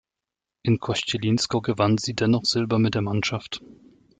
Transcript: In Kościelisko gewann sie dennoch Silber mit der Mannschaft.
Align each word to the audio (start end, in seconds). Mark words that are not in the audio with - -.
In 0.63 0.79
Kościelisko 0.79 1.61
gewann 1.61 1.99
sie 1.99 2.15
dennoch 2.15 2.45
Silber 2.45 2.79
mit 2.79 2.95
der 2.95 3.03
Mannschaft. 3.03 3.61